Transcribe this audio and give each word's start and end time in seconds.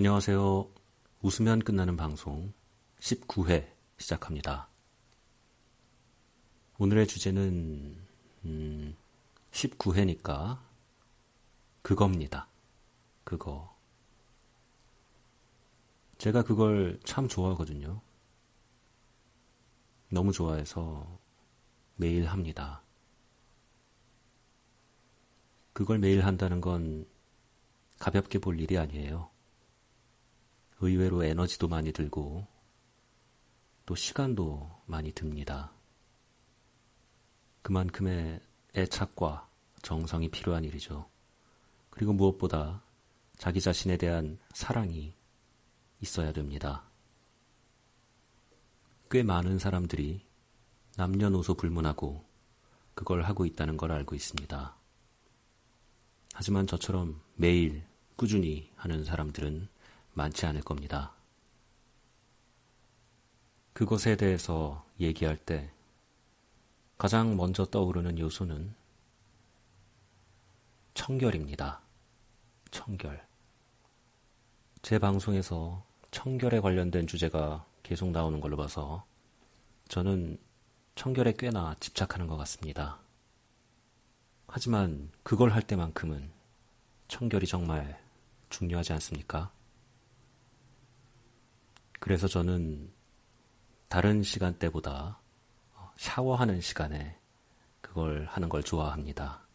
안녕하세요. 0.00 0.66
웃으면 1.20 1.58
끝나는 1.58 1.94
방송 1.94 2.54
19회 3.00 3.70
시작합니다. 3.98 4.70
오늘의 6.78 7.06
주제는 7.06 7.98
음, 8.46 8.96
19회니까 9.50 10.58
그겁니다. 11.82 12.48
그거. 13.24 13.76
제가 16.16 16.44
그걸 16.44 16.98
참 17.04 17.28
좋아하거든요. 17.28 18.00
너무 20.08 20.32
좋아해서 20.32 21.18
매일 21.96 22.24
합니다. 22.24 22.82
그걸 25.74 25.98
매일 25.98 26.24
한다는 26.24 26.62
건 26.62 27.06
가볍게 27.98 28.38
볼 28.38 28.58
일이 28.58 28.78
아니에요. 28.78 29.28
의외로 30.80 31.24
에너지도 31.24 31.68
많이 31.68 31.92
들고 31.92 32.46
또 33.86 33.94
시간도 33.94 34.70
많이 34.86 35.12
듭니다. 35.12 35.72
그만큼의 37.62 38.40
애착과 38.76 39.48
정성이 39.82 40.28
필요한 40.30 40.64
일이죠. 40.64 41.08
그리고 41.90 42.12
무엇보다 42.12 42.82
자기 43.36 43.60
자신에 43.60 43.96
대한 43.96 44.38
사랑이 44.52 45.14
있어야 46.00 46.32
됩니다. 46.32 46.84
꽤 49.10 49.22
많은 49.22 49.58
사람들이 49.58 50.24
남녀노소 50.96 51.54
불문하고 51.54 52.24
그걸 52.94 53.22
하고 53.22 53.44
있다는 53.44 53.76
걸 53.76 53.92
알고 53.92 54.14
있습니다. 54.14 54.76
하지만 56.34 56.66
저처럼 56.66 57.20
매일 57.34 57.84
꾸준히 58.16 58.70
하는 58.76 59.04
사람들은 59.04 59.68
많지 60.20 60.44
않을 60.44 60.60
겁니다. 60.60 61.12
그것에 63.72 64.16
대해서 64.16 64.84
얘기할 65.00 65.38
때 65.38 65.70
가장 66.98 67.36
먼저 67.36 67.64
떠오르는 67.64 68.18
요소는 68.18 68.74
청결입니다. 70.92 71.80
청결. 72.70 73.26
제 74.82 74.98
방송에서 74.98 75.82
청결에 76.10 76.60
관련된 76.60 77.06
주제가 77.06 77.64
계속 77.82 78.10
나오는 78.10 78.40
걸로 78.40 78.58
봐서 78.58 79.06
저는 79.88 80.38
청결에 80.96 81.32
꽤나 81.38 81.74
집착하는 81.80 82.26
것 82.26 82.36
같습니다. 82.36 82.98
하지만 84.46 85.10
그걸 85.22 85.52
할 85.52 85.62
때만큼은 85.62 86.30
청결이 87.08 87.46
정말 87.46 87.98
중요하지 88.50 88.92
않습니까? 88.92 89.50
그래서 92.00 92.26
저는 92.26 92.90
다른 93.88 94.22
시간대보다 94.22 95.20
샤워하는 95.96 96.60
시간에 96.60 97.18
그걸 97.80 98.24
하는 98.24 98.48
걸 98.48 98.62
좋아합니다. 98.62 99.46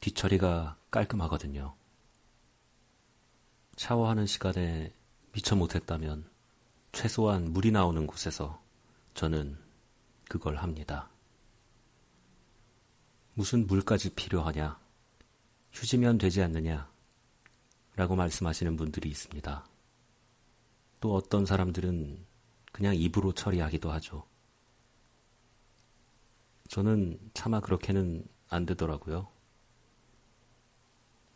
뒤처리가 0.00 0.78
깔끔하거든요. 0.90 1.76
샤워하는 3.76 4.26
시간에 4.26 4.92
미처 5.32 5.54
못했다면 5.54 6.28
최소한 6.92 7.52
물이 7.52 7.70
나오는 7.70 8.06
곳에서 8.06 8.62
저는 9.12 9.58
그걸 10.28 10.56
합니다. 10.56 11.10
무슨 13.34 13.66
물까지 13.66 14.14
필요하냐? 14.14 14.78
휴지면 15.72 16.18
되지 16.18 16.42
않느냐? 16.42 16.90
라고 17.96 18.16
말씀하시는 18.16 18.76
분들이 18.76 19.10
있습니다. 19.10 19.66
또 21.00 21.14
어떤 21.14 21.46
사람들은 21.46 22.24
그냥 22.72 22.94
입으로 22.94 23.32
처리하기도 23.32 23.90
하죠. 23.92 24.26
저는 26.68 27.18
차마 27.34 27.60
그렇게는 27.60 28.26
안 28.48 28.66
되더라고요. 28.66 29.28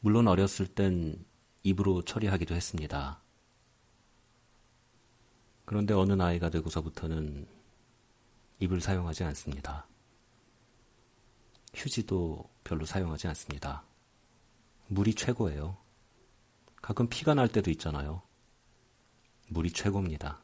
물론 0.01 0.29
어렸을 0.29 0.67
땐 0.67 1.25
입으로 1.63 2.03
처리하기도 2.03 2.55
했습니다. 2.55 3.21
그런데 5.65 5.95
어느 5.95 6.13
나이가 6.13 6.51
되고서부터는 6.51 7.49
입을 8.61 8.81
사용하지 8.81 9.25
않습니다. 9.25 9.87
휴지도 11.73 12.51
별로 12.63 12.85
사용하지 12.85 13.29
않습니다. 13.29 13.83
물이 14.89 15.15
최고예요. 15.15 15.79
가끔 16.83 17.09
피가 17.09 17.35
날 17.35 17.49
때도 17.49 17.71
있잖아요. 17.71 18.23
물이 19.49 19.71
최고입니다. 19.73 20.43